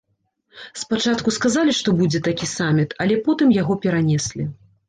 Спачатку 0.83 1.33
сказалі, 1.35 1.75
што 1.81 1.95
будзе 2.01 2.23
такі 2.31 2.51
саміт, 2.57 2.97
але 3.07 3.21
потым 3.29 3.55
яго 3.61 3.81
перанеслі. 3.85 4.43